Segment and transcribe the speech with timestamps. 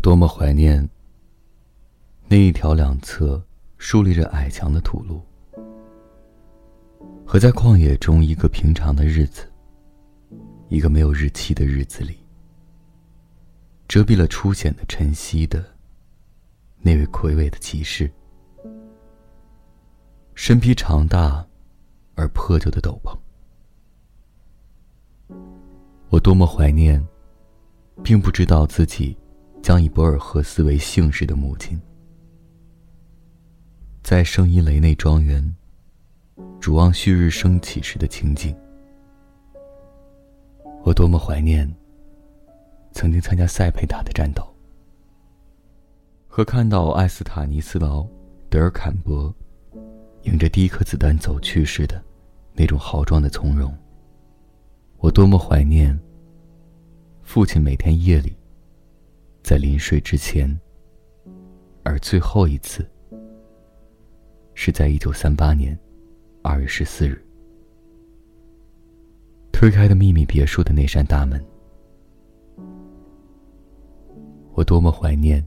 [0.00, 0.88] 多么怀念
[2.26, 3.40] 那一条两侧
[3.76, 5.22] 竖立着矮墙的土路，
[7.26, 9.50] 和在旷野中一个平常的日子，
[10.68, 12.18] 一个没有日期的日子里，
[13.88, 15.64] 遮蔽了初显的晨曦的
[16.78, 18.10] 那位魁伟的骑士，
[20.34, 21.46] 身披长大
[22.14, 23.16] 而破旧的斗篷。
[26.08, 27.04] 我多么怀念，
[28.02, 29.16] 并不知道自己
[29.62, 31.80] 将以博尔赫斯为姓氏的母亲，
[34.02, 35.54] 在圣伊雷内庄园，
[36.58, 38.56] 主望旭日升起时的情景。
[40.82, 41.70] 我多么怀念
[42.92, 44.42] 曾经参加塞佩塔的战斗，
[46.26, 48.00] 和看到艾斯塔尼斯劳·
[48.48, 49.32] 德尔坎伯
[50.22, 52.02] 迎着第一颗子弹走去时的
[52.54, 53.76] 那种豪壮的从容。
[54.96, 55.98] 我多么怀念
[57.22, 58.34] 父亲每天夜里
[59.50, 60.48] 在临睡之前，
[61.82, 62.88] 而最后一次
[64.54, 65.76] 是在一九三八年
[66.40, 67.20] 二月十四日
[69.50, 71.44] 推开的秘密别墅的那扇大门。
[74.52, 75.44] 我多么怀念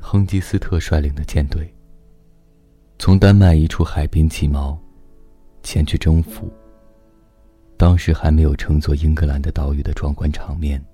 [0.00, 1.72] 亨吉斯特率领的舰队
[2.98, 4.76] 从丹麦一处海滨起锚，
[5.62, 6.52] 前去征服。
[7.76, 10.84] 当时还没有乘坐英格兰的岛屿的壮观场面，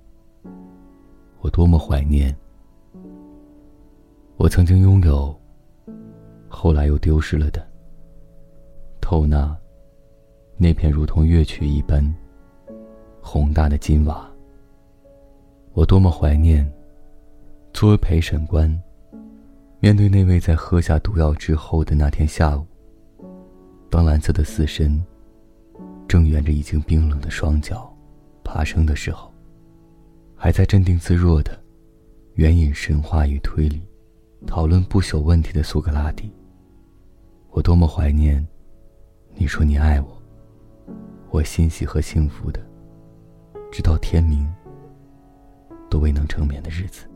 [1.43, 2.35] 我多么怀念！
[4.37, 5.35] 我曾经拥有，
[6.49, 7.67] 后来又丢失了的
[9.01, 9.57] 透纳
[10.59, 12.03] 那片如同乐曲一般
[13.23, 14.31] 宏大的金瓦。
[15.73, 16.71] 我多么怀念！
[17.73, 18.69] 作为陪审官，
[19.79, 22.67] 面对那位在喝下毒药之后的那天下午，
[23.89, 25.03] 当蓝色的死神。
[26.07, 27.91] 正沿着已经冰冷的双脚
[28.43, 29.33] 爬升的时候，
[30.43, 31.63] 还在镇定自若的
[32.37, 33.83] 援引神话与推理，
[34.47, 36.33] 讨论不朽问题的苏格拉底。
[37.51, 38.49] 我多么怀念
[39.35, 40.23] 你说你爱我，
[41.29, 42.59] 我欣喜和幸福的，
[43.71, 44.51] 直到天明
[45.91, 47.10] 都未能成眠的日子。